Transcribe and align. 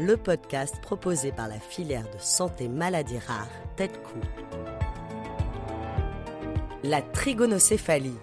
le 0.00 0.16
podcast 0.16 0.80
proposé 0.80 1.30
par 1.30 1.46
la 1.46 1.60
filière 1.60 2.10
de 2.10 2.18
santé 2.18 2.68
maladies 2.68 3.18
rares 3.18 3.46
tête-cou. 3.76 4.18
La 6.82 7.02
trigonocéphalie. 7.02 8.16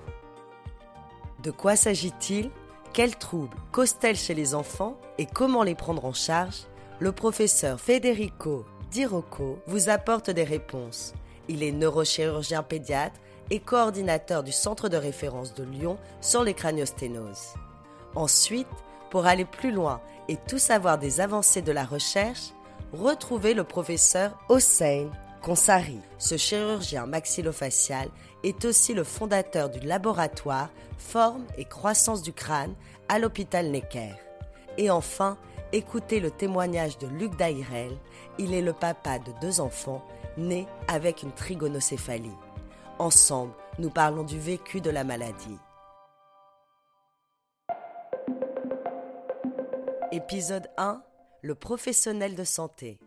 De 1.43 1.51
quoi 1.51 1.75
s'agit-il? 1.75 2.49
Quels 2.93 3.15
troubles 3.15 3.55
causent-elles 3.71 4.15
chez 4.15 4.33
les 4.33 4.55
enfants? 4.55 4.97
Et 5.19 5.27
comment 5.27 5.61
les 5.61 5.75
prendre 5.75 6.05
en 6.05 6.13
charge? 6.13 6.63
Le 6.99 7.11
professeur 7.11 7.79
Federico 7.79 8.65
Di 8.89 9.05
Rocco 9.05 9.59
vous 9.67 9.89
apporte 9.89 10.31
des 10.31 10.43
réponses. 10.43 11.13
Il 11.47 11.61
est 11.61 11.71
neurochirurgien 11.71 12.63
pédiatre 12.63 13.19
et 13.51 13.59
coordinateur 13.59 14.43
du 14.43 14.51
centre 14.51 14.89
de 14.89 14.97
référence 14.97 15.53
de 15.53 15.63
Lyon 15.63 15.99
sur 16.21 16.43
les 16.43 16.55
craniosténoses. 16.55 17.53
Ensuite, 18.15 18.67
pour 19.09 19.25
aller 19.25 19.45
plus 19.45 19.71
loin 19.71 20.01
et 20.27 20.37
tout 20.37 20.59
savoir 20.59 20.97
des 20.97 21.21
avancées 21.21 21.61
de 21.61 21.71
la 21.71 21.85
recherche, 21.85 22.51
retrouvez 22.93 23.53
le 23.53 23.63
professeur 23.63 24.37
Hossein 24.49 25.09
Konsari. 25.41 25.99
Ce 26.17 26.37
chirurgien 26.37 27.05
maxillofacial 27.05 28.09
est 28.43 28.65
aussi 28.65 28.93
le 28.93 29.03
fondateur 29.03 29.69
du 29.69 29.79
laboratoire 29.79 30.69
Forme 30.97 31.45
et 31.57 31.65
croissance 31.65 32.21
du 32.21 32.33
crâne 32.33 32.73
à 33.07 33.19
l'hôpital 33.19 33.69
Necker. 33.69 34.15
Et 34.77 34.89
enfin, 34.89 35.37
écoutez 35.71 36.19
le 36.19 36.31
témoignage 36.31 36.97
de 36.97 37.07
Luc 37.07 37.35
Dairel. 37.37 37.95
Il 38.37 38.53
est 38.53 38.61
le 38.61 38.73
papa 38.73 39.19
de 39.19 39.31
deux 39.39 39.61
enfants 39.61 40.03
nés 40.37 40.67
avec 40.87 41.23
une 41.23 41.31
trigonocéphalie. 41.31 42.35
Ensemble, 42.99 43.53
nous 43.79 43.89
parlons 43.89 44.23
du 44.23 44.39
vécu 44.39 44.81
de 44.81 44.89
la 44.89 45.03
maladie. 45.03 45.57
Épisode 50.17 50.67
1 50.77 51.03
Le 51.43 51.53
professionnel 51.53 52.33
de 52.33 52.43
santé. 52.43 52.97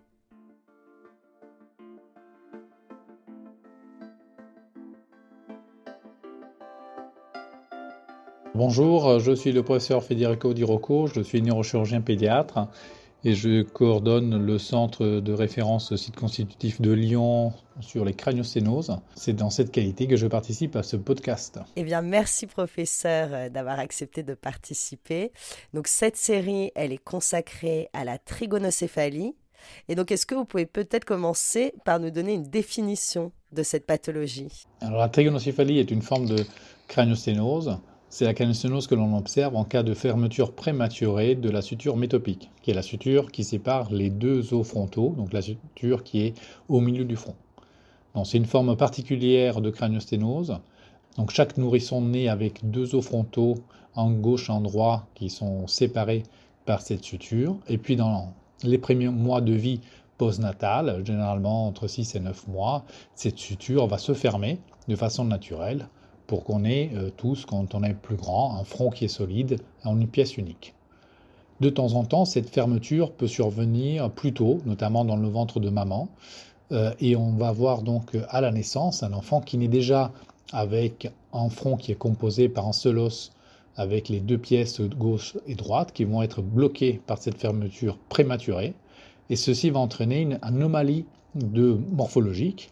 Bonjour, 8.55 9.19
je 9.19 9.33
suis 9.33 9.51
le 9.51 9.65
professeur 9.65 10.05
Federico 10.05 10.55
Di 10.55 10.63
Rocco, 10.63 11.09
je 11.09 11.21
suis 11.21 11.43
neurochirurgien 11.43 12.01
pédiatre 12.01 12.69
et 13.25 13.35
je 13.35 13.63
coordonne 13.63 14.45
le 14.45 14.59
centre 14.59 15.05
de 15.05 15.33
référence 15.33 15.95
site 15.97 16.17
constitutif 16.17 16.81
de 16.81 16.93
Lyon 16.93 17.53
sur 17.81 18.05
les 18.05 18.15
craniosténoses. 18.15 18.97
C'est 19.15 19.35
dans 19.35 19.51
cette 19.51 19.71
qualité 19.71 20.07
que 20.07 20.17
je 20.17 20.27
participe 20.27 20.77
à 20.77 20.83
ce 20.83 20.97
podcast. 20.97 21.61
Eh 21.77 21.83
bien, 21.83 22.03
merci 22.03 22.47
professeur 22.47 23.51
d'avoir 23.51 23.79
accepté 23.79 24.23
de 24.23 24.35
participer. 24.35 25.33
Donc 25.75 25.87
cette 25.87 26.17
série, 26.17 26.73
elle 26.75 26.93
est 26.93 26.99
consacrée 26.99 27.89
à 27.93 28.05
la 28.05 28.19
trigonocéphalie. 28.19 29.35
Et 29.89 29.95
donc, 29.95 30.11
est-ce 30.11 30.25
que 30.25 30.35
vous 30.35 30.47
pouvez 30.47 30.65
peut-être 30.65 31.05
commencer 31.05 31.75
par 31.85 32.01
nous 32.01 32.11
donner 32.11 32.33
une 32.33 32.49
définition 32.49 33.31
de 33.53 33.63
cette 33.63 33.87
pathologie? 33.87 34.65
Alors, 34.81 35.01
la 35.01 35.09
trigonocéphalie 35.11 35.79
est 35.79 35.91
une 35.91 36.01
forme 36.01 36.27
de 36.27 36.47
craniosténose 36.89 37.79
c'est 38.11 38.25
la 38.25 38.35
canosténose 38.35 38.89
que 38.89 38.97
l'on 38.97 39.17
observe 39.17 39.55
en 39.55 39.65
cas 39.65 39.85
de 39.85 39.95
fermeture 39.95 40.53
prématurée 40.53 41.37
de 41.37 41.49
la 41.49 41.63
suture 41.63 41.97
métopique, 41.97 42.51
qui 42.61 42.73
est 42.73 42.75
la 42.75 42.83
suture 42.83 43.31
qui 43.31 43.45
sépare 43.45 43.93
les 43.93 44.11
deux 44.11 44.53
os 44.53 44.67
frontaux, 44.67 45.15
donc 45.17 45.33
la 45.33 45.41
suture 45.41 46.03
qui 46.03 46.23
est 46.23 46.35
au 46.69 46.81
milieu 46.81 47.05
du 47.05 47.15
front. 47.15 47.37
C'est 48.25 48.39
une 48.39 48.47
forme 48.47 48.77
particulière 48.77 49.61
de 49.61 49.71
craniosténose. 49.71 50.59
Donc 51.17 51.31
chaque 51.31 51.57
nourrisson 51.57 52.03
naît 52.03 52.29
avec 52.29 52.69
deux 52.69 52.97
os 52.97 53.05
frontaux 53.05 53.55
en 53.95 54.11
gauche 54.11 54.51
et 54.51 54.53
en 54.53 54.61
droit 54.61 55.07
qui 55.15 55.31
sont 55.31 55.69
séparés 55.69 56.25
par 56.67 56.83
cette 56.83 57.05
suture. 57.05 57.57
Et 57.69 57.79
puis 57.79 57.95
dans 57.95 58.35
les 58.65 58.79
premiers 58.79 59.09
mois 59.09 59.41
de 59.41 59.53
vie 59.53 59.81
postnatale, 60.19 61.07
généralement 61.07 61.69
entre 61.69 61.87
6 61.87 62.17
et 62.17 62.21
9 62.21 62.49
mois, 62.49 62.85
cette 63.15 63.39
suture 63.39 63.87
va 63.87 63.99
se 63.99 64.15
fermer 64.15 64.59
de 64.89 64.97
façon 64.97 65.25
naturelle 65.25 65.89
pour 66.31 66.45
qu'on 66.45 66.65
ait 66.65 66.93
euh, 66.95 67.11
tous, 67.17 67.45
quand 67.45 67.75
on 67.75 67.83
est 67.83 67.93
plus 67.93 68.15
grand, 68.15 68.55
un 68.55 68.63
front 68.63 68.91
qui 68.91 69.07
est 69.07 69.09
solide 69.09 69.61
en 69.83 70.01
une 70.01 70.07
pièce 70.07 70.37
unique. 70.37 70.75
De 71.59 71.71
temps 71.71 71.95
en 71.95 72.05
temps, 72.05 72.25
cette 72.25 72.49
fermeture 72.49 73.11
peut 73.11 73.27
survenir 73.27 74.09
plus 74.13 74.33
tôt, 74.33 74.61
notamment 74.65 75.05
dans 75.05 75.17
le 75.17 75.27
ventre 75.27 75.59
de 75.59 75.71
maman, 75.71 76.09
euh, 76.71 76.95
et 77.01 77.17
on 77.17 77.33
va 77.33 77.51
voir 77.51 77.83
donc 77.83 78.17
à 78.29 78.41
la 78.41 78.53
naissance 78.53 79.03
un 79.03 79.13
enfant 79.13 79.41
qui 79.41 79.59
naît 79.59 79.67
déjà 79.67 80.13
avec 80.53 81.11
un 81.33 81.49
front 81.49 81.77
qui 81.77 81.91
est 81.91 81.97
composé 81.97 82.49
par 82.49 82.69
un 82.69 82.73
seul 82.73 82.99
os 82.99 83.33
avec 83.75 84.09
les 84.09 84.21
deux 84.21 84.39
pièces 84.39 84.81
gauche 84.81 85.37
et 85.49 85.57
droite 85.57 85.91
qui 85.93 86.05
vont 86.05 86.23
être 86.23 86.43
bloquées 86.43 87.01
par 87.09 87.19
cette 87.19 87.39
fermeture 87.39 87.99
prématurée. 88.09 88.75
Et 89.31 89.37
ceci 89.37 89.71
va 89.71 89.81
entraîner 89.81 90.21
une 90.21 90.39
anomalie 90.43 91.07
de 91.35 91.77
morphologique, 91.91 92.71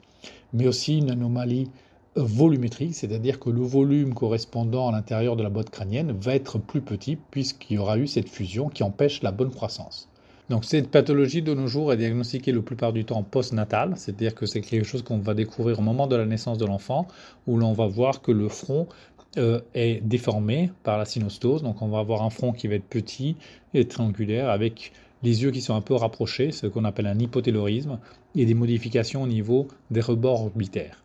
mais 0.53 0.69
aussi 0.69 0.99
une 0.99 1.11
anomalie 1.11 1.69
volumétrique, 2.17 2.95
c'est-à-dire 2.95 3.39
que 3.39 3.51
le 3.51 3.61
volume 3.61 4.15
correspondant 4.15 4.89
à 4.89 4.93
l'intérieur 4.93 5.37
de 5.37 5.43
la 5.43 5.51
boîte 5.51 5.71
crânienne 5.71 6.13
va 6.13 6.35
être 6.35 6.59
plus 6.59 6.81
petit 6.81 7.17
puisqu'il 7.17 7.75
y 7.75 7.79
aura 7.79 7.99
eu 7.99 8.07
cette 8.07 8.29
fusion 8.29 8.69
qui 8.69 8.83
empêche 8.83 9.23
la 9.23 9.33
bonne 9.33 9.51
croissance. 9.51 10.09
Donc 10.49 10.65
cette 10.65 10.91
pathologie 10.91 11.43
de 11.43 11.53
nos 11.53 11.67
jours 11.67 11.93
est 11.93 11.99
diagnostiquée 11.99 12.53
le 12.53 12.63
plupart 12.63 12.95
du 12.95 13.05
temps 13.05 13.23
post-natal, 13.23 13.93
c'est-à-dire 13.97 14.35
que 14.35 14.47
c'est 14.47 14.63
quelque 14.63 14.85
chose 14.85 15.03
qu'on 15.03 15.19
va 15.19 15.35
découvrir 15.35 15.79
au 15.79 15.83
moment 15.83 16.07
de 16.07 16.17
la 16.17 16.25
naissance 16.25 16.57
de 16.57 16.65
l'enfant, 16.65 17.07
où 17.47 17.59
l'on 17.59 17.75
va 17.75 17.87
voir 17.87 18.23
que 18.23 18.33
le 18.33 18.49
front 18.49 18.89
euh, 19.37 19.61
est 19.75 20.01
déformé 20.03 20.71
par 20.85 20.97
la 20.97 21.05
synostose, 21.05 21.63
donc 21.63 21.83
on 21.83 21.89
va 21.89 21.99
avoir 21.99 22.23
un 22.23 22.31
front 22.31 22.53
qui 22.53 22.67
va 22.67 22.77
être 22.77 22.89
petit 22.89 23.37
et 23.75 23.87
triangulaire 23.87 24.49
avec 24.49 24.93
les 25.23 25.43
yeux 25.43 25.51
qui 25.51 25.61
sont 25.61 25.75
un 25.75 25.83
peu 25.83 25.95
rapprochés, 25.95 26.51
ce 26.51 26.67
qu'on 26.67 26.85
appelle 26.85 27.07
un 27.07 27.19
hypothélorisme, 27.19 27.99
et 28.35 28.47
des 28.47 28.55
modifications 28.55 29.25
au 29.25 29.27
niveau 29.27 29.69
des 29.91 30.01
rebords 30.01 30.45
orbitaires. 30.45 31.05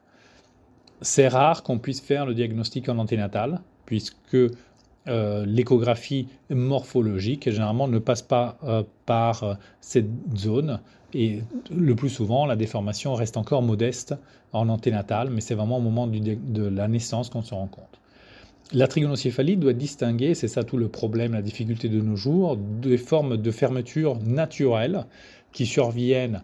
C'est 1.03 1.27
rare 1.27 1.63
qu'on 1.63 1.79
puisse 1.79 1.99
faire 1.99 2.25
le 2.25 2.33
diagnostic 2.33 2.87
en 2.87 2.97
anténatal, 2.97 3.59
puisque 3.85 4.37
euh, 5.07 5.45
l'échographie 5.45 6.29
morphologique 6.49 7.49
généralement 7.51 7.89
ne 7.89 7.99
passe 7.99 8.21
pas 8.21 8.57
euh, 8.63 8.83
par 9.05 9.43
euh, 9.43 9.53
cette 9.81 10.07
zone 10.37 10.79
et 11.13 11.41
le 11.69 11.93
plus 11.93 12.09
souvent 12.09 12.45
la 12.45 12.55
déformation 12.55 13.13
reste 13.15 13.35
encore 13.35 13.61
modeste 13.61 14.15
en 14.53 14.69
anténatal, 14.69 15.29
mais 15.29 15.41
c'est 15.41 15.55
vraiment 15.55 15.77
au 15.77 15.81
moment 15.81 16.07
de 16.07 16.63
la 16.63 16.87
naissance 16.87 17.29
qu'on 17.29 17.41
se 17.41 17.53
rend 17.53 17.67
compte. 17.67 17.99
La 18.71 18.87
trigonocéphalie 18.87 19.57
doit 19.57 19.73
distinguer, 19.73 20.35
c'est 20.35 20.47
ça 20.47 20.63
tout 20.63 20.77
le 20.77 20.87
problème, 20.87 21.33
la 21.33 21.41
difficulté 21.41 21.89
de 21.89 21.99
nos 21.99 22.15
jours, 22.15 22.55
des 22.57 22.97
formes 22.97 23.35
de 23.35 23.51
fermeture 23.51 24.17
naturelles 24.23 25.05
qui 25.51 25.65
surviennent 25.65 26.41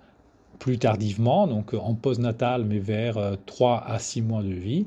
plus 0.59 0.77
tardivement, 0.77 1.47
donc 1.47 1.73
en 1.73 1.95
postnatal, 1.95 2.65
mais 2.65 2.79
vers 2.79 3.37
3 3.45 3.85
euh, 3.89 3.93
à 3.93 3.99
6 3.99 4.21
mois 4.21 4.43
de 4.43 4.53
vie, 4.53 4.85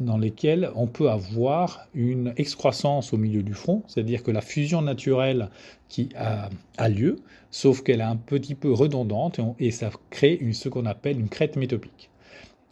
dans 0.00 0.18
lesquels 0.18 0.70
on 0.76 0.86
peut 0.86 1.10
avoir 1.10 1.86
une 1.94 2.34
excroissance 2.36 3.12
au 3.12 3.16
milieu 3.16 3.42
du 3.42 3.54
front, 3.54 3.82
c'est-à-dire 3.86 4.22
que 4.22 4.30
la 4.30 4.42
fusion 4.42 4.82
naturelle 4.82 5.48
qui 5.88 6.10
a, 6.16 6.88
lieu, 6.88 7.16
sauf 7.50 7.82
qu'elle 7.82 8.00
est 8.00 8.04
un 8.04 8.16
petit 8.16 8.54
peu 8.54 8.72
redondante 8.72 9.40
et, 9.58 9.70
ça 9.70 9.90
crée 10.10 10.40
ce 10.52 10.68
qu'on 10.68 10.86
appelle 10.86 11.18
une 11.18 11.28
crête 11.28 11.56
métopique. 11.56 12.10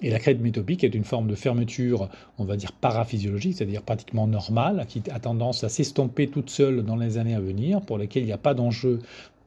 Et 0.02 0.10
la 0.10 0.18
crête 0.18 0.40
métopique 0.40 0.82
est 0.82 0.94
une 0.94 1.04
forme 1.04 1.28
de 1.28 1.36
fermeture, 1.36 2.08
on 2.38 2.44
va 2.44 2.56
dire 2.56 2.72
paraphysiologique, 2.72 3.56
c'est-à-dire 3.56 3.82
pratiquement 3.82 4.26
normale, 4.26 4.84
qui 4.88 5.02
a 5.10 5.20
tendance 5.20 5.62
à 5.62 5.68
s'estomper 5.68 6.28
toute 6.28 6.50
seule 6.50 6.82
dans 6.82 6.96
les 6.96 7.18
années 7.18 7.36
à 7.36 7.40
venir, 7.40 7.80
pour 7.82 7.98
lesquelles 7.98 8.24
il 8.24 8.26
n'y 8.26 8.32
a 8.32 8.38
pas 8.38 8.54
d'enjeu 8.54 8.98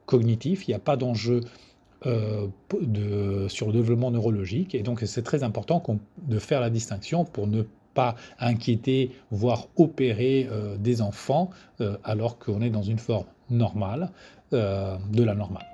cognitif, 0.05 0.67
il 0.67 0.71
n'y 0.71 0.75
a 0.75 0.79
pas 0.79 0.95
d'enjeu 0.95 1.41
sur 2.03 3.67
le 3.67 3.73
développement 3.73 4.11
neurologique. 4.11 4.75
Et 4.75 4.83
donc 4.83 5.01
c'est 5.05 5.23
très 5.23 5.43
important 5.43 5.83
de 6.27 6.39
faire 6.39 6.61
la 6.61 6.69
distinction 6.69 7.25
pour 7.25 7.47
ne 7.47 7.63
pas 7.93 8.15
inquiéter, 8.39 9.11
voire 9.31 9.67
opérer 9.77 10.49
des 10.79 11.01
enfants 11.01 11.49
alors 12.03 12.37
qu'on 12.37 12.61
est 12.61 12.69
dans 12.69 12.83
une 12.83 12.99
forme 12.99 13.25
normale 13.49 14.11
de 14.51 15.23
la 15.23 15.33
normale. 15.33 15.65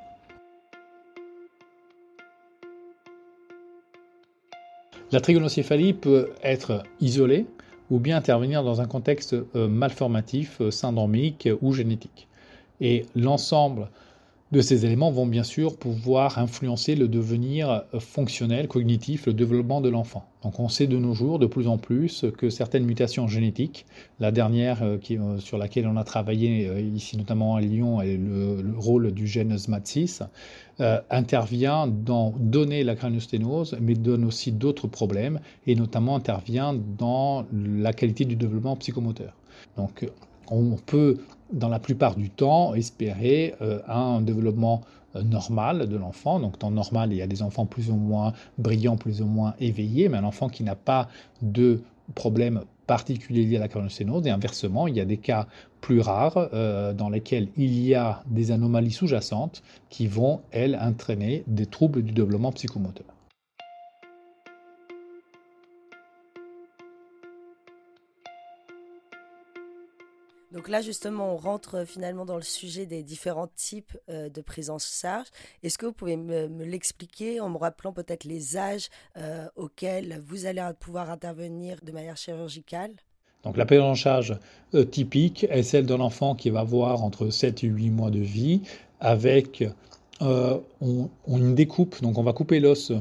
La 5.11 5.19
trigonocéphalie 5.19 5.91
peut 5.91 6.29
être 6.41 6.83
isolée 7.01 7.45
ou 7.89 7.99
bien 7.99 8.15
intervenir 8.15 8.63
dans 8.63 8.79
un 8.79 8.85
contexte 8.85 9.33
euh, 9.33 9.67
malformatif, 9.67 10.61
euh, 10.61 10.71
syndromique 10.71 11.49
ou 11.61 11.73
génétique. 11.73 12.29
Et 12.79 13.05
l'ensemble 13.13 13.89
de 14.51 14.59
ces 14.59 14.85
éléments 14.85 15.11
vont 15.11 15.25
bien 15.25 15.43
sûr 15.43 15.77
pouvoir 15.77 16.37
influencer 16.37 16.95
le 16.95 17.07
devenir 17.07 17.69
euh, 17.69 17.99
fonctionnel, 17.99 18.67
cognitif, 18.67 19.25
le 19.25 19.33
développement 19.33 19.79
de 19.79 19.89
l'enfant. 19.89 20.25
Donc 20.43 20.59
on 20.59 20.67
sait 20.67 20.87
de 20.87 20.97
nos 20.97 21.13
jours 21.13 21.39
de 21.39 21.45
plus 21.45 21.67
en 21.67 21.77
plus 21.77 22.25
que 22.37 22.49
certaines 22.49 22.83
mutations 22.83 23.27
génétiques, 23.27 23.85
la 24.19 24.31
dernière 24.31 24.83
euh, 24.83 24.97
euh, 25.11 25.39
sur 25.39 25.57
laquelle 25.57 25.87
on 25.87 25.95
a 25.95 26.03
travaillé 26.03 26.69
ici 26.81 27.17
notamment 27.17 27.55
à 27.55 27.61
Lyon 27.61 28.01
est 28.01 28.17
le, 28.17 28.61
rôle 28.77 29.11
du 29.11 29.27
gène 29.27 29.55
SMAT6, 29.55 30.23
intervient 31.09 31.87
dans 31.87 32.33
donner 32.39 32.83
la 32.83 32.95
craniosténose, 32.95 33.77
mais 33.79 33.93
donne 33.93 34.25
aussi 34.25 34.51
d'autres 34.51 34.87
problèmes, 34.87 35.39
et 35.67 35.75
notamment 35.75 36.15
intervient 36.15 36.73
dans 36.73 37.45
la 37.53 37.93
qualité 37.93 38.25
du 38.25 38.35
développement 38.35 38.75
psychomoteur. 38.75 39.35
Donc 39.77 40.09
on 40.49 40.75
peut 40.85 41.17
dans 41.51 41.69
la 41.69 41.79
plupart 41.79 42.15
du 42.15 42.29
temps, 42.29 42.73
espérer 42.73 43.55
euh, 43.61 43.79
un 43.87 44.21
développement 44.21 44.81
euh, 45.15 45.23
normal 45.23 45.87
de 45.87 45.97
l'enfant. 45.97 46.39
Donc, 46.39 46.59
temps 46.59 46.71
normal, 46.71 47.11
il 47.11 47.17
y 47.17 47.21
a 47.21 47.27
des 47.27 47.41
enfants 47.41 47.65
plus 47.65 47.89
ou 47.89 47.95
moins 47.95 48.33
brillants, 48.57 48.97
plus 48.97 49.21
ou 49.21 49.25
moins 49.25 49.53
éveillés, 49.59 50.09
mais 50.09 50.17
un 50.17 50.23
enfant 50.23 50.49
qui 50.49 50.63
n'a 50.63 50.75
pas 50.75 51.07
de 51.41 51.81
problème 52.15 52.61
particulier 52.87 53.45
lié 53.45 53.57
à 53.57 53.59
la 53.61 53.67
craniosénose. 53.67 54.25
Et 54.27 54.29
inversement, 54.29 54.87
il 54.87 54.95
y 54.95 54.99
a 54.99 55.05
des 55.05 55.17
cas 55.17 55.47
plus 55.79 55.99
rares 55.99 56.49
euh, 56.53 56.93
dans 56.93 57.09
lesquels 57.09 57.47
il 57.57 57.79
y 57.79 57.95
a 57.95 58.23
des 58.27 58.51
anomalies 58.51 58.91
sous-jacentes 58.91 59.63
qui 59.89 60.07
vont, 60.07 60.41
elles, 60.51 60.77
entraîner 60.79 61.43
des 61.47 61.65
troubles 61.65 62.03
du 62.03 62.11
développement 62.11 62.51
psychomoteur. 62.51 63.07
Donc 70.51 70.67
là, 70.67 70.81
justement, 70.81 71.33
on 71.33 71.37
rentre 71.37 71.75
euh, 71.75 71.85
finalement 71.85 72.25
dans 72.25 72.35
le 72.35 72.41
sujet 72.41 72.85
des 72.85 73.03
différents 73.03 73.49
types 73.55 73.97
euh, 74.09 74.29
de 74.29 74.41
prise 74.41 74.69
en 74.69 74.79
charge. 74.79 75.27
Est-ce 75.63 75.77
que 75.77 75.85
vous 75.85 75.93
pouvez 75.93 76.17
me, 76.17 76.47
l'expliquer 76.65 77.39
en 77.39 77.49
me 77.49 77.57
rappelant 77.57 77.93
peut-être 77.93 78.25
les 78.25 78.57
âges 78.57 78.89
euh, 79.17 79.47
auxquels 79.55 80.21
vous 80.25 80.45
allez 80.45 80.61
pouvoir 80.79 81.09
intervenir 81.09 81.77
de 81.83 81.91
manière 81.91 82.17
chirurgicale? 82.17 82.91
Donc 83.43 83.57
la 83.57 83.65
prise 83.65 83.79
en 83.79 83.95
charge 83.95 84.37
typique 84.91 85.47
est 85.49 85.63
celle 85.63 85.87
d'un 85.87 85.99
enfant 85.99 86.35
qui 86.35 86.51
va 86.51 86.59
avoir 86.59 87.03
entre 87.03 87.31
7 87.31 87.63
et 87.63 87.67
8 87.67 87.89
mois 87.89 88.11
de 88.11 88.19
vie 88.19 88.61
avec 88.99 89.63
une 90.21 91.55
découpe, 91.55 92.03
donc 92.03 92.19
on 92.19 92.23
va 92.23 92.33
couper 92.33 92.59
l'os 92.59 92.91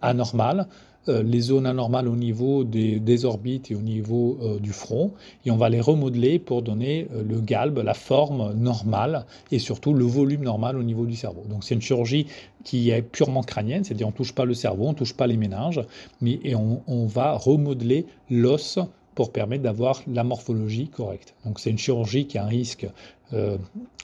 anormal 0.00 0.68
les 1.08 1.40
zones 1.40 1.66
anormales 1.66 2.08
au 2.08 2.16
niveau 2.16 2.64
des, 2.64 3.24
orbites 3.24 3.70
et 3.70 3.74
au 3.74 3.80
niveau 3.80 4.38
euh, 4.42 4.58
du 4.58 4.72
front, 4.72 5.12
et 5.44 5.50
on 5.50 5.56
va 5.56 5.68
les 5.68 5.80
remodeler 5.80 6.38
pour 6.38 6.62
donner 6.62 7.08
euh, 7.14 7.22
le 7.22 7.40
galbe, 7.40 7.78
la 7.78 7.94
forme 7.94 8.52
normale 8.54 9.26
et 9.52 9.58
surtout 9.58 9.94
le 9.94 10.04
volume 10.04 10.42
normal 10.42 10.76
au 10.76 10.82
niveau 10.82 11.06
du 11.06 11.16
cerveau. 11.16 11.44
Donc 11.48 11.64
c'est 11.64 11.74
une 11.74 11.82
chirurgie 11.82 12.26
qui 12.64 12.90
est 12.90 13.02
purement 13.02 13.42
crânienne, 13.42 13.84
c'est-à-dire 13.84 14.06
on 14.06 14.10
ne 14.10 14.16
touche 14.16 14.34
pas 14.34 14.44
le 14.44 14.54
cerveau, 14.54 14.86
on 14.86 14.92
ne 14.92 14.96
touche 14.96 15.14
pas 15.14 15.26
les 15.26 15.36
méninges, 15.36 15.80
mais 16.20 16.40
et 16.42 16.54
on 16.54 17.06
va 17.06 17.32
remodeler 17.32 18.06
l'os 18.30 18.78
pour 19.14 19.32
permettre 19.32 19.62
d'avoir 19.62 20.02
la 20.06 20.24
morphologie 20.24 20.88
correcte. 20.88 21.34
Donc 21.44 21.60
c'est 21.60 21.70
une 21.70 21.78
chirurgie 21.78 22.26
qui 22.26 22.38
a 22.38 22.44
un 22.44 22.48
risque 22.48 22.86
euh, 23.32 23.56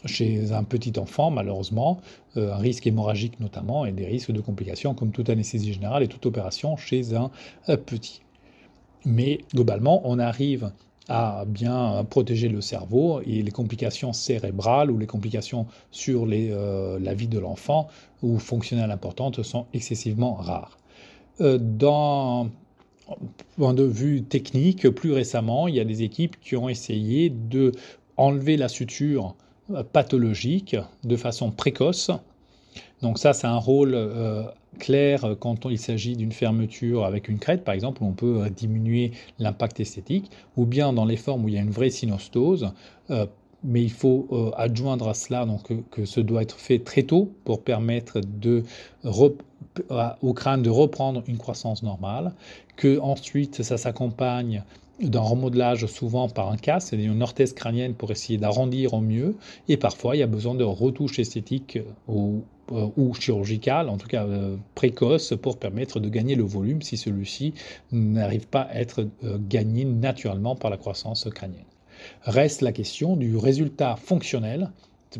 chez 0.06 0.52
un 0.52 0.64
petit 0.64 0.98
enfant, 0.98 1.30
malheureusement, 1.30 2.00
euh, 2.36 2.52
un 2.52 2.56
risque 2.56 2.86
hémorragique 2.86 3.38
notamment, 3.38 3.84
et 3.84 3.92
des 3.92 4.06
risques 4.06 4.32
de 4.32 4.40
complications 4.40 4.94
comme 4.94 5.12
toute 5.12 5.28
anesthésie 5.28 5.74
générale 5.74 6.02
et 6.02 6.08
toute 6.08 6.24
opération 6.26 6.76
chez 6.76 7.14
un 7.14 7.30
euh, 7.68 7.76
petit. 7.76 8.22
Mais 9.04 9.40
globalement, 9.54 10.00
on 10.04 10.18
arrive 10.18 10.72
à 11.08 11.44
bien 11.46 12.04
protéger 12.08 12.48
le 12.48 12.60
cerveau 12.60 13.20
et 13.26 13.42
les 13.42 13.50
complications 13.50 14.12
cérébrales 14.12 14.90
ou 14.90 14.98
les 14.98 15.08
complications 15.08 15.66
sur 15.90 16.24
la 16.24 17.14
vie 17.14 17.26
de 17.26 17.38
l'enfant 17.38 17.88
ou 18.22 18.38
fonctionnelles 18.38 18.92
importantes 18.92 19.42
sont 19.42 19.66
excessivement 19.72 20.34
rares. 20.34 20.78
dans 21.40 22.48
point 23.56 23.74
de 23.74 23.84
vue 23.84 24.22
technique, 24.22 24.88
plus 24.90 25.12
récemment, 25.12 25.68
il 25.68 25.74
y 25.74 25.80
a 25.80 25.84
des 25.84 26.02
équipes 26.02 26.36
qui 26.40 26.56
ont 26.56 26.68
essayé 26.68 27.30
de 27.30 27.72
enlever 28.16 28.56
la 28.56 28.68
suture 28.68 29.34
euh, 29.72 29.82
pathologique 29.82 30.76
de 31.04 31.16
façon 31.16 31.50
précoce. 31.50 32.10
Donc 33.02 33.18
ça, 33.18 33.32
c'est 33.32 33.46
un 33.46 33.56
rôle 33.56 33.94
euh, 33.94 34.42
clair 34.78 35.36
quand 35.40 35.68
il 35.70 35.78
s'agit 35.78 36.16
d'une 36.16 36.32
fermeture 36.32 37.04
avec 37.04 37.28
une 37.28 37.38
crête, 37.38 37.64
par 37.64 37.74
exemple, 37.74 38.02
où 38.02 38.06
on 38.06 38.12
peut 38.12 38.42
euh, 38.42 38.50
diminuer 38.50 39.12
l'impact 39.38 39.80
esthétique, 39.80 40.30
ou 40.56 40.66
bien 40.66 40.92
dans 40.92 41.04
les 41.04 41.16
formes 41.16 41.44
où 41.44 41.48
il 41.48 41.54
y 41.54 41.58
a 41.58 41.62
une 41.62 41.70
vraie 41.70 41.90
synostose. 41.90 42.72
Mais 43.64 43.82
il 43.82 43.92
faut 43.92 44.52
adjoindre 44.56 45.08
à 45.08 45.14
cela 45.14 45.44
donc, 45.44 45.68
que, 45.90 46.04
ce 46.04 46.20
doit 46.20 46.42
être 46.42 46.58
fait 46.58 46.78
très 46.78 47.02
tôt 47.02 47.32
pour 47.44 47.62
permettre 47.62 48.20
au 50.22 50.32
crâne 50.34 50.62
de 50.62 50.70
reprendre 50.70 51.22
une 51.26 51.38
croissance 51.38 51.82
normale, 51.82 52.32
que 52.76 52.98
ensuite 53.00 53.62
ça 53.62 53.76
s'accompagne 53.76 54.62
d'un 55.02 55.20
remodelage 55.20 55.86
souvent 55.86 56.28
par 56.28 56.50
un 56.50 56.56
casse, 56.56 56.86
c'est-à-dire 56.86 57.12
une 57.12 57.22
orthèse 57.22 57.52
crânienne 57.52 57.94
pour 57.94 58.10
essayer 58.10 58.38
d'arrondir 58.38 58.94
au 58.94 59.00
mieux, 59.00 59.36
et 59.68 59.76
parfois 59.76 60.16
il 60.16 60.18
y 60.18 60.22
a 60.22 60.26
besoin 60.26 60.54
de 60.54 60.64
retouches 60.64 61.18
esthétiques 61.18 61.78
ou, 62.08 62.42
euh, 62.72 63.12
chirurgicales, 63.18 63.88
en 63.88 63.96
tout 63.96 64.08
cas 64.08 64.24
euh, 64.24 64.56
précoces, 64.74 65.34
pour 65.40 65.58
permettre 65.58 66.00
de 66.00 66.08
gagner 66.08 66.34
le 66.34 66.44
volume 66.44 66.82
si 66.82 66.96
celui-ci 66.96 67.54
n'arrive 67.92 68.46
pas 68.46 68.62
à 68.62 68.74
être 68.74 69.06
euh, 69.24 69.38
gagné 69.40 69.84
naturellement 69.84 70.54
par 70.54 70.70
la 70.70 70.76
croissance 70.76 71.28
crânienne. 71.34 71.64
Reste 72.22 72.62
la 72.62 72.72
question 72.72 73.16
du 73.16 73.36
résultat 73.36 73.96
fonctionnel, 73.96 74.70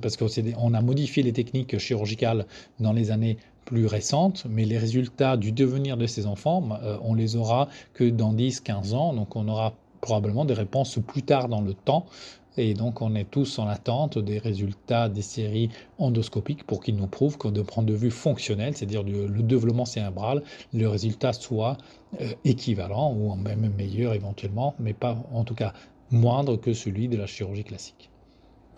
parce 0.00 0.16
qu'on 0.16 0.74
a 0.74 0.82
modifié 0.82 1.22
les 1.22 1.32
techniques 1.32 1.78
chirurgicales 1.78 2.46
dans 2.78 2.92
les 2.92 3.10
années 3.10 3.38
plus 3.64 3.86
récentes, 3.86 4.46
mais 4.48 4.64
les 4.64 4.78
résultats 4.78 5.36
du 5.36 5.52
devenir 5.52 5.96
de 5.96 6.06
ces 6.06 6.26
enfants, 6.26 6.68
euh, 6.82 6.96
on 7.02 7.14
les 7.14 7.36
aura 7.36 7.68
que 7.94 8.04
dans 8.04 8.32
10-15 8.32 8.94
ans, 8.94 9.12
donc 9.12 9.36
on 9.36 9.48
aura 9.48 9.74
probablement 10.00 10.44
des 10.44 10.54
réponses 10.54 10.98
plus 11.06 11.22
tard 11.22 11.48
dans 11.48 11.60
le 11.60 11.74
temps. 11.74 12.06
Et 12.56 12.74
donc, 12.74 13.00
on 13.00 13.14
est 13.14 13.30
tous 13.30 13.60
en 13.60 13.68
attente 13.68 14.18
des 14.18 14.38
résultats 14.38 15.08
des 15.08 15.22
séries 15.22 15.70
endoscopiques 15.98 16.64
pour 16.64 16.82
qu'ils 16.82 16.96
nous 16.96 17.06
prouvent 17.06 17.38
que, 17.38 17.46
de 17.46 17.62
point 17.62 17.84
de 17.84 17.94
vue 17.94 18.10
fonctionnel, 18.10 18.76
c'est-à-dire 18.76 19.04
le 19.04 19.42
développement 19.42 19.84
cérébral, 19.84 20.42
le 20.74 20.88
résultat 20.88 21.32
soit 21.32 21.78
euh, 22.20 22.28
équivalent 22.44 23.14
ou 23.14 23.36
même 23.36 23.72
meilleur 23.76 24.14
éventuellement, 24.14 24.74
mais 24.80 24.94
pas 24.94 25.16
en 25.32 25.44
tout 25.44 25.54
cas 25.54 25.72
moindre 26.10 26.56
que 26.56 26.72
celui 26.72 27.08
de 27.08 27.16
la 27.16 27.26
chirurgie 27.26 27.64
classique. 27.64 28.10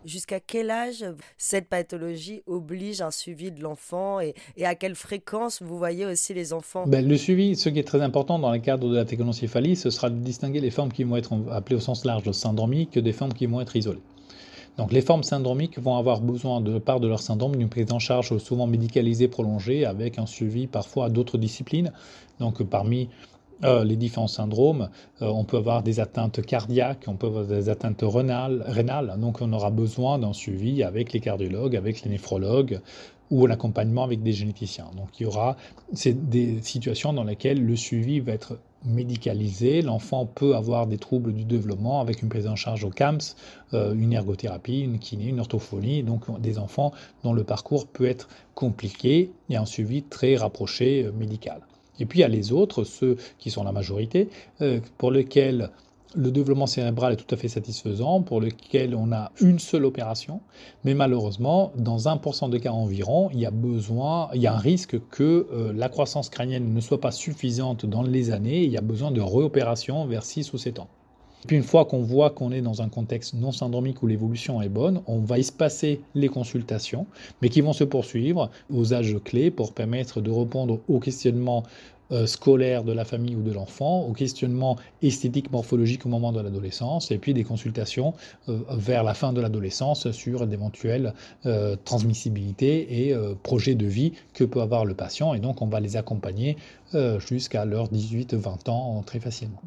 Jusqu'à 0.05 0.41
quel 0.41 0.71
âge 0.71 1.05
cette 1.39 1.69
pathologie 1.69 2.43
oblige 2.47 3.01
un 3.03 3.13
suivi 3.13 3.53
de 3.53 3.63
l'enfant 3.63 4.19
et, 4.19 4.35
à 4.65 4.75
quelle 4.75 4.97
fréquence 4.97 5.63
vous 5.63 5.79
voyez 5.79 6.05
aussi 6.07 6.35
les 6.35 6.53
enfants? 6.53 6.85
Ben, 6.89 7.07
Le 7.07 7.17
suivi, 7.17 7.55
ce 7.55 7.69
qui 7.69 7.79
est 7.79 7.85
très 7.85 8.03
important 8.03 8.41
dans 8.41 8.51
le 8.51 8.59
cadre 8.59 8.89
de 8.89 8.97
la 8.97 9.05
technocéphalie, 9.05 9.77
ce 9.77 9.91
sera 9.91 10.11
de 10.11 10.17
distinguer 10.17 10.61
les 10.61 10.71
formes 10.71 10.91
qui 10.93 11.05
vont 11.05 11.17
être 11.17 11.33
appelées 11.53 11.77
au 11.77 11.81
sens 11.81 12.05
large 12.05 12.33
syndromiques 12.33 12.99
des 12.99 13.13
formes 13.13 13.33
qui 13.33 13.47
vont 13.47 13.61
être 13.61 13.77
isolées. 13.77 14.03
Donc 14.77 14.91
les 14.93 15.03
formes 15.03 15.23
syndromiques 15.23 15.79
vont 15.79 15.97
avoir 15.97 16.21
besoin 16.21 16.61
de 16.61 16.79
part 16.79 16.99
de 16.99 17.07
leur 17.07 17.21
syndrome 17.21 17.55
d'une 17.55 17.69
prise 17.69 17.93
en 17.93 17.99
charge 17.99 18.37
souvent 18.39 18.67
médicalisée 18.67 19.29
prolongée 19.29 19.85
avec 19.85 20.19
un 20.19 20.27
suivi 20.27 20.67
parfois 20.67 21.07
à 21.07 21.09
d'autres 21.11 21.37
disciplines. 21.37 21.93
Donc 22.41 22.63
parmi 22.63 23.09
euh, 23.65 23.85
les 23.85 23.97
différents 23.97 24.27
syndromes. 24.29 24.89
Euh, 25.21 25.27
on 25.27 25.45
peut 25.45 25.57
avoir 25.57 25.83
des 25.83 26.01
atteintes 26.01 26.43
cardiaques, 26.43 27.05
on 27.07 27.15
peut 27.15 27.29
avoir 27.29 27.45
des 27.45 27.69
atteintes 27.69 28.03
rénales, 28.03 29.17
donc 29.19 29.41
on 29.41 29.53
aura 29.53 29.71
besoin 29.71 30.19
d'un 30.19 30.33
suivi 30.33 30.83
avec 30.83 31.13
les 31.13 31.21
cardiologues, 31.21 31.77
avec 31.77 32.03
les 32.03 32.11
néphrologues 32.11 32.81
ou 33.31 33.47
l'accompagnement 33.47 34.05
avec 34.05 34.23
des 34.23 34.33
généticiens. 34.33 34.91
Donc 34.97 35.19
il 35.19 35.23
y 35.23 35.27
aura 35.27 35.57
des 35.93 36.61
situations 36.63 37.13
dans 37.13 37.25
lesquelles 37.25 37.65
le 37.65 37.77
suivi 37.77 38.21
va 38.21 38.33
être 38.33 38.59
médicalisé. 38.85 39.81
L'enfant 39.81 40.27
peut 40.27 40.55
avoir 40.55 40.87
des 40.87 40.99
troubles 40.99 41.33
du 41.33 41.45
développement 41.45 42.01
avec 42.01 42.23
une 42.23 42.29
prise 42.29 42.47
en 42.47 42.57
charge 42.57 42.85
au 42.85 42.91
CAMS, 42.91 43.21
euh, 43.75 43.95
une 43.95 44.13
ergothérapie, 44.13 44.81
une 44.81 44.99
kiné, 44.99 45.27
une 45.27 45.41
orthophonie. 45.41 46.03
Donc 46.03 46.41
des 46.41 46.59
enfants 46.59 46.93
dont 47.25 47.33
le 47.33 47.45
parcours 47.45 47.87
peut 47.87 48.07
être 48.07 48.29
compliqué 48.55 49.31
et 49.49 49.57
un 49.57 49.67
suivi 49.67 50.03
très 50.03 50.37
rapproché 50.37 51.09
médical. 51.17 51.61
Et 51.99 52.07
puis 52.07 52.21
il 52.21 52.23
y 52.23 52.25
a 52.25 52.29
les 52.29 52.53
autres, 52.53 52.85
ceux 52.85 53.17
qui 53.39 53.51
sont 53.51 53.65
la 53.65 53.73
majorité, 53.73 54.29
euh, 54.61 54.81
pour 54.99 55.11
lesquels 55.11 55.71
le 56.15 56.31
développement 56.31 56.67
cérébral 56.67 57.15
est 57.15 57.17
tout 57.17 57.35
à 57.35 57.39
fait 57.39 57.49
satisfaisant, 57.49 58.21
pour 58.21 58.41
lequel 58.41 58.95
on 58.95 59.13
a 59.13 59.33
une 59.41 59.59
seule 59.59 59.85
opération, 59.85 60.41
mais 60.85 60.95
malheureusement, 60.95 61.73
dans 61.77 62.07
1% 62.07 62.51
des 62.51 62.61
cas 62.61 62.73
environ, 62.73 63.31
il 63.33 63.41
y 63.41 63.47
a 63.47 63.51
besoin, 63.51 64.29
il 64.35 64.43
y 64.43 64.47
a 64.47 64.55
un 64.55 64.59
risque 64.59 64.99
que 65.11 65.47
euh, 65.53 65.73
la 65.75 65.89
croissance 65.89 66.29
crânienne 66.29 66.75
ne 66.75 66.81
soit 66.81 67.01
pas 67.01 67.13
suffisante 67.13 67.87
dans 67.87 68.03
les 68.03 68.31
années, 68.31 68.63
il 68.65 68.71
y 68.71 68.77
a 68.77 68.83
besoin 68.83 69.11
de 69.11 69.21
réopération 69.21 70.05
vers 70.07 70.23
6 70.23 70.53
ou 70.53 70.59
7 70.59 70.81
ans. 70.81 70.89
Puis 71.47 71.57
une 71.57 71.63
fois 71.63 71.85
qu'on 71.85 72.03
voit 72.03 72.31
qu'on 72.31 72.53
est 72.53 72.61
dans 72.61 72.83
un 72.83 72.89
contexte 72.89 73.35
non 73.35 73.53
syndromique 73.53 74.03
où 74.03 74.07
l'évolution 74.07 74.63
est 74.63 74.69
bonne, 74.69 75.03
on 75.07 75.19
va 75.19 75.39
espacer 75.39 76.01
les 76.15 76.29
consultations, 76.29 77.07
mais 77.41 77.49
qui 77.49 77.61
vont 77.61 77.73
se 77.73 77.85
poursuivre 77.85 78.51
aux 78.73 78.95
âges 78.95 79.17
clés 79.25 79.51
pour 79.51 79.73
permettre 79.73 80.21
de 80.21 80.31
répondre 80.31 80.81
aux 80.89 81.01
questionnements 81.01 81.65
euh, 82.13 82.27
scolaire 82.27 82.85
de 82.85 82.93
la 82.93 83.07
famille 83.07 83.35
ou 83.35 83.43
de 83.43 83.53
l'enfant, 83.53 84.03
au 84.03 84.13
questionnement 84.13 84.77
esthétique 85.01 85.51
morphologique 85.51 86.05
au 86.05 86.11
moment 86.11 86.31
de 86.31 86.41
l'adolescence, 86.41 87.11
et 87.11 87.17
puis 87.17 87.33
des 87.33 87.45
consultations 87.45 88.13
euh, 88.51 88.59
vers 88.71 89.03
la 89.03 89.15
fin 89.15 89.33
de 89.33 89.41
l'adolescence 89.41 90.11
sur 90.11 90.47
d'éventuelles 90.47 91.15
euh, 91.47 91.75
transmissibilités 91.85 93.09
et 93.09 93.17
projets 93.43 93.75
de 93.75 93.87
vie 93.87 94.13
que 94.35 94.45
peut 94.45 94.61
avoir 94.61 94.85
le 94.85 94.95
patient. 94.95 95.33
Et 95.33 95.41
donc 95.41 95.63
on 95.63 95.67
va 95.67 95.81
les 95.81 95.97
accompagner 95.97 96.57
jusqu'à 97.27 97.65
leurs 97.65 97.91
18-20 97.91 98.69
ans 98.69 99.03
très 99.07 99.19
facilement. 99.19 99.63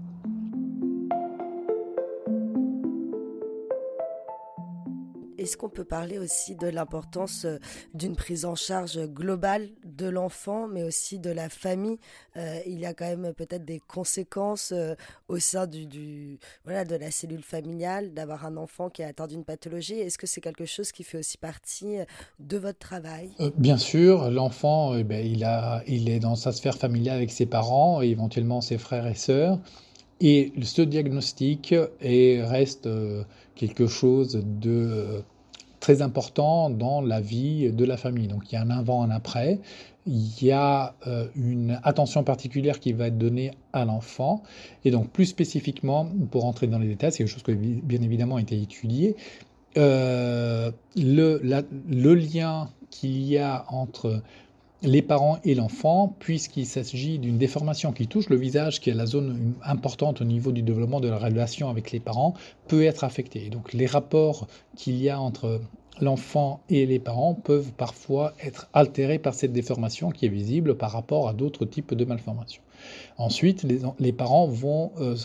Est-ce 5.45 5.57
qu'on 5.57 5.69
peut 5.69 5.85
parler 5.85 6.17
aussi 6.17 6.55
de 6.55 6.65
l'importance 6.65 7.45
euh, 7.45 7.59
d'une 7.93 8.15
prise 8.15 8.45
en 8.45 8.55
charge 8.55 8.99
globale 9.05 9.69
de 9.85 10.07
l'enfant, 10.07 10.67
mais 10.67 10.81
aussi 10.81 11.19
de 11.19 11.29
la 11.29 11.49
famille? 11.49 11.99
Euh, 12.35 12.61
Il 12.65 12.79
y 12.79 12.87
a 12.87 12.95
quand 12.95 13.05
même 13.05 13.31
peut-être 13.31 13.63
des 13.63 13.79
conséquences 13.79 14.71
euh, 14.71 14.95
au 15.27 15.37
sein 15.37 15.67
de 15.67 16.39
la 16.65 17.11
cellule 17.11 17.43
familiale 17.43 18.15
d'avoir 18.15 18.47
un 18.47 18.57
enfant 18.57 18.89
qui 18.89 19.03
a 19.03 19.07
atteint 19.09 19.27
d'une 19.27 19.43
pathologie. 19.43 19.99
Est-ce 19.99 20.17
que 20.17 20.25
c'est 20.25 20.41
quelque 20.41 20.65
chose 20.65 20.91
qui 20.91 21.03
fait 21.03 21.19
aussi 21.19 21.37
partie 21.37 21.97
de 22.39 22.57
votre 22.57 22.79
travail? 22.79 23.29
Bien 23.55 23.77
sûr, 23.77 24.31
l'enfant, 24.31 24.97
eh 24.97 25.03
ben, 25.03 25.23
il 25.23 26.09
est 26.09 26.19
dans 26.19 26.35
sa 26.35 26.53
sphère 26.53 26.75
familiale 26.79 27.17
avec 27.17 27.29
ses 27.29 27.45
parents 27.45 28.01
et 28.01 28.07
éventuellement 28.07 28.61
ses 28.61 28.79
frères 28.79 29.05
et 29.05 29.13
sœurs. 29.13 29.59
Et 30.21 30.53
ce 30.63 30.81
diagnostic 30.81 31.75
est, 32.01 32.41
reste 32.43 32.89
quelque 33.53 33.85
chose 33.85 34.41
de 34.43 35.23
très 35.85 36.01
important 36.01 36.71
dans 36.71 36.99
la 36.99 37.21
vie 37.21 37.71
de 37.71 37.85
la 37.85 37.95
famille. 37.95 38.27
Donc 38.27 38.51
il 38.51 38.55
y 38.55 38.57
a 38.57 38.61
un 38.63 38.71
avant, 38.71 39.03
un 39.03 39.11
après. 39.11 39.59
Il 40.07 40.43
y 40.43 40.51
a 40.51 40.95
euh, 41.05 41.27
une 41.35 41.79
attention 41.83 42.23
particulière 42.23 42.79
qui 42.79 42.91
va 42.91 43.05
être 43.09 43.19
donnée 43.19 43.51
à 43.71 43.85
l'enfant. 43.85 44.41
Et 44.83 44.89
donc 44.89 45.11
plus 45.11 45.27
spécifiquement, 45.27 46.09
pour 46.31 46.41
rentrer 46.41 46.65
dans 46.65 46.79
les 46.79 46.87
détails, 46.87 47.11
c'est 47.11 47.19
quelque 47.19 47.27
chose 47.27 47.43
qui 47.43 47.53
bien 47.53 48.01
évidemment 48.01 48.37
a 48.37 48.41
été 48.41 48.59
étudié, 48.59 49.15
euh, 49.77 50.71
le, 50.95 51.39
le 51.43 52.15
lien 52.15 52.69
qu'il 52.89 53.21
y 53.21 53.37
a 53.37 53.65
entre 53.69 54.23
les 54.85 55.01
parents 55.01 55.39
et 55.43 55.55
l'enfant, 55.55 56.15
puisqu'il 56.19 56.65
s'agit 56.65 57.19
d'une 57.19 57.37
déformation 57.37 57.91
qui 57.91 58.07
touche 58.07 58.29
le 58.29 58.35
visage, 58.35 58.79
qui 58.79 58.89
est 58.89 58.93
la 58.93 59.05
zone 59.05 59.53
importante 59.63 60.21
au 60.21 60.25
niveau 60.25 60.51
du 60.51 60.61
développement 60.61 60.99
de 60.99 61.09
la 61.09 61.17
relation 61.17 61.69
avec 61.69 61.91
les 61.91 61.99
parents, 61.99 62.33
peut 62.67 62.83
être 62.83 63.03
affectée. 63.03 63.49
donc 63.49 63.73
les 63.73 63.85
rapports 63.85 64.47
qu'il 64.75 65.01
y 65.01 65.09
a 65.09 65.19
entre 65.19 65.61
l'enfant 66.01 66.61
et 66.69 66.85
les 66.85 66.99
parents 66.99 67.33
peuvent 67.33 67.71
parfois 67.71 68.33
être 68.43 68.67
altérés 68.73 69.19
par 69.19 69.33
cette 69.33 69.53
déformation 69.53 70.09
qui 70.09 70.25
est 70.25 70.29
visible 70.29 70.75
par 70.75 70.91
rapport 70.91 71.29
à 71.29 71.33
d'autres 71.33 71.65
types 71.65 71.93
de 71.93 72.05
malformations. 72.05 72.61
Ensuite, 73.17 73.65
les, 73.99 74.11
parents 74.11 74.47
vont 74.47 74.91
euh, 74.99 75.15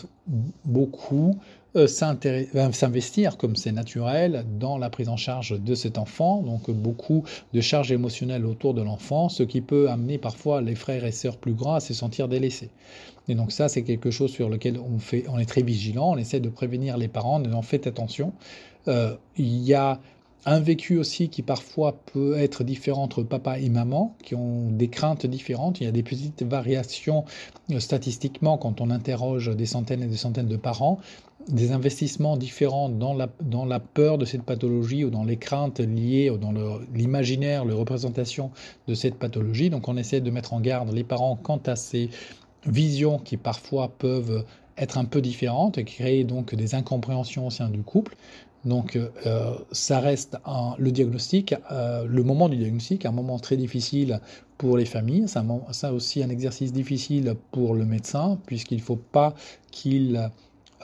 beaucoup 0.63 1.37
euh, 1.75 1.87
s'investir, 1.87 3.37
comme 3.37 3.55
c'est 3.55 3.71
naturel, 3.71 4.45
dans 4.59 4.77
la 4.77 4.89
prise 4.89 5.09
en 5.09 5.17
charge 5.17 5.59
de 5.59 5.75
cet 5.75 5.97
enfant, 5.97 6.41
donc 6.41 6.69
beaucoup 6.69 7.23
de 7.53 7.61
charges 7.61 7.91
émotionnelles 7.91 8.45
autour 8.45 8.73
de 8.73 8.81
l'enfant, 8.81 9.29
ce 9.29 9.43
qui 9.43 9.61
peut 9.61 9.89
amener 9.89 10.17
parfois 10.17 10.61
les 10.61 10.75
frères 10.75 11.05
et 11.05 11.11
sœurs 11.11 11.37
plus 11.37 11.53
grands 11.53 11.75
à 11.75 11.79
se 11.79 11.93
sentir 11.93 12.27
délaissés. 12.27 12.69
Et 13.27 13.35
donc 13.35 13.51
ça, 13.51 13.69
c'est 13.69 13.83
quelque 13.83 14.11
chose 14.11 14.31
sur 14.31 14.49
lequel 14.49 14.79
on, 14.79 14.99
fait, 14.99 15.25
on 15.29 15.39
est 15.39 15.45
très 15.45 15.61
vigilant, 15.61 16.11
on 16.11 16.17
essaie 16.17 16.39
de 16.39 16.49
prévenir 16.49 16.97
les 16.97 17.07
parents, 17.07 17.41
en 17.41 17.61
faites 17.61 17.87
attention. 17.87 18.33
Euh, 18.87 19.15
il 19.37 19.59
y 19.59 19.73
a 19.73 20.01
un 20.45 20.59
vécu 20.59 20.97
aussi 20.97 21.29
qui 21.29 21.43
parfois 21.43 21.95
peut 22.13 22.37
être 22.37 22.63
différent 22.63 23.03
entre 23.03 23.21
papa 23.23 23.59
et 23.59 23.69
maman, 23.69 24.15
qui 24.23 24.33
ont 24.33 24.71
des 24.71 24.87
craintes 24.87 25.25
différentes. 25.25 25.79
Il 25.79 25.83
y 25.83 25.87
a 25.87 25.91
des 25.91 26.03
petites 26.03 26.43
variations 26.43 27.25
euh, 27.71 27.79
statistiquement 27.79 28.57
quand 28.57 28.81
on 28.81 28.89
interroge 28.89 29.55
des 29.55 29.67
centaines 29.67 30.01
et 30.01 30.07
des 30.07 30.17
centaines 30.17 30.47
de 30.47 30.57
parents, 30.57 30.99
des 31.47 31.71
investissements 31.71 32.37
différents 32.37 32.89
dans 32.89 33.13
la, 33.13 33.27
dans 33.41 33.65
la 33.65 33.79
peur 33.79 34.17
de 34.17 34.25
cette 34.25 34.43
pathologie 34.43 35.03
ou 35.03 35.09
dans 35.09 35.23
les 35.23 35.37
craintes 35.37 35.79
liées 35.79 36.29
ou 36.29 36.37
dans 36.37 36.53
l'imaginaire, 36.93 37.65
la 37.65 37.75
représentation 37.75 38.51
de 38.87 38.93
cette 38.93 39.15
pathologie. 39.15 39.69
Donc 39.69 39.87
on 39.87 39.97
essaie 39.97 40.21
de 40.21 40.31
mettre 40.31 40.53
en 40.53 40.61
garde 40.61 40.91
les 40.91 41.03
parents 41.03 41.35
quant 41.35 41.61
à 41.65 41.75
ces 41.75 42.09
visions 42.65 43.17
qui 43.17 43.37
parfois 43.37 43.89
peuvent 43.97 44.45
être 44.77 44.97
un 44.97 45.05
peu 45.05 45.21
différentes 45.21 45.77
et 45.77 45.83
créer 45.83 46.23
donc 46.23 46.55
des 46.55 46.75
incompréhensions 46.75 47.47
au 47.47 47.49
sein 47.49 47.69
du 47.69 47.81
couple. 47.81 48.15
Donc 48.63 48.95
euh, 48.95 49.55
ça 49.71 49.99
reste 49.99 50.37
le 50.77 50.91
diagnostic, 50.91 51.55
euh, 51.71 52.05
le 52.07 52.23
moment 52.23 52.47
du 52.47 52.57
diagnostic, 52.57 53.05
un 53.05 53.11
moment 53.11 53.39
très 53.39 53.57
difficile 53.57 54.21
pour 54.59 54.77
les 54.77 54.85
familles, 54.85 55.23
c'est 55.27 55.39
ça 55.71 55.91
aussi 55.91 56.21
un 56.21 56.29
exercice 56.29 56.71
difficile 56.71 57.35
pour 57.51 57.73
le 57.73 57.85
médecin, 57.85 58.37
puisqu'il 58.45 58.77
ne 58.77 58.83
faut 58.83 58.95
pas 58.95 59.33
qu'il 59.71 60.29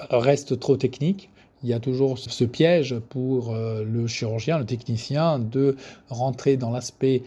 reste 0.10 0.60
trop 0.60 0.78
technique. 0.78 1.30
Il 1.64 1.70
y 1.70 1.74
a 1.74 1.80
toujours 1.80 2.20
ce 2.20 2.44
piège 2.44 3.00
pour 3.10 3.54
euh, 3.54 3.84
le 3.84 4.06
chirurgien, 4.06 4.60
le 4.60 4.66
technicien, 4.66 5.40
de 5.40 5.76
rentrer 6.10 6.56
dans 6.56 6.70
l'aspect 6.70 7.24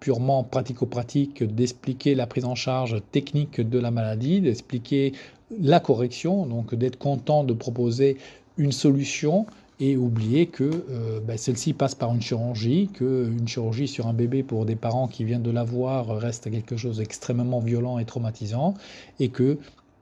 purement 0.00 0.42
pratico-pratique, 0.42 1.44
d'expliquer 1.44 2.14
la 2.14 2.26
prise 2.26 2.44
en 2.44 2.56
charge 2.56 3.00
technique 3.12 3.60
de 3.60 3.78
la 3.78 3.90
maladie, 3.90 4.40
d'expliquer 4.40 5.12
la 5.60 5.80
correction, 5.80 6.46
donc 6.46 6.74
d'être 6.74 6.98
content 6.98 7.44
de 7.44 7.52
proposer 7.52 8.16
une 8.56 8.72
solution 8.72 9.46
et 9.80 9.96
oublier 9.96 10.46
que 10.46 10.64
euh, 10.64 11.20
ben, 11.20 11.38
celle-ci 11.38 11.72
passe 11.72 11.94
par 11.94 12.12
une 12.12 12.20
chirurgie, 12.20 12.88
qu'une 12.92 13.46
chirurgie 13.46 13.86
sur 13.86 14.08
un 14.08 14.12
bébé 14.12 14.42
pour 14.42 14.66
des 14.66 14.74
parents 14.74 15.06
qui 15.06 15.24
viennent 15.24 15.42
de 15.42 15.50
l'avoir 15.50 16.18
reste 16.18 16.50
quelque 16.50 16.76
chose 16.76 16.98
d'extrêmement 16.98 17.60
violent 17.60 17.98
et 17.98 18.04
traumatisant, 18.04 18.74
et 19.20 19.28
que 19.28 19.58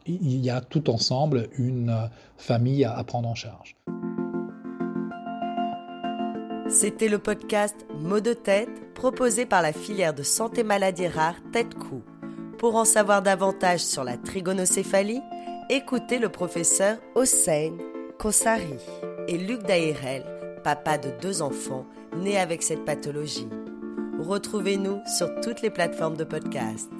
il 0.07 0.45
y 0.45 0.51
a 0.51 0.61
tout 0.61 0.91
ensemble 0.91 1.49
une 1.59 2.11
famille 2.37 2.85
à 2.85 3.03
prendre 3.05 3.29
en 3.29 3.35
charge. 3.35 3.77
C'était 6.69 7.09
le 7.09 7.19
podcast 7.19 7.87
Mots 7.99 8.21
de 8.21 8.33
tête 8.33 8.93
proposé 8.95 9.47
par 9.47 9.63
la 9.63 9.73
filière 9.73 10.15
de 10.15 10.23
santé 10.25 10.65
maladie 10.65 11.07
rare 11.07 11.37
Tête-Cou. 11.53 12.03
Pour 12.59 12.75
en 12.75 12.85
savoir 12.85 13.23
davantage 13.23 13.81
sur 13.81 14.03
la 14.03 14.17
trigonocéphalie, 14.17 15.21
écoutez 15.71 16.19
le 16.19 16.29
professeur 16.29 16.99
Hossein 17.15 17.77
Kossari 18.19 18.79
et 19.29 19.39
Luc 19.39 19.63
Dairel, 19.63 20.25
papa 20.65 20.99
de 20.99 21.11
deux 21.21 21.43
enfants 21.43 21.87
nés 22.17 22.39
avec 22.39 22.63
cette 22.63 22.85
pathologie. 22.85 23.49
Retrouvez-nous 24.19 25.01
sur 25.19 25.29
toutes 25.41 25.63
les 25.63 25.71
plateformes 25.71 26.17
de 26.17 26.25
podcast. 26.25 26.91